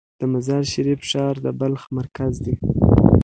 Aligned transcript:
د 0.19 0.21
مزار 0.33 0.63
شریف 0.73 1.01
ښار 1.09 1.35
د 1.45 1.47
بلخ 1.59 1.81
مرکز 1.97 2.33
دی 2.45 2.55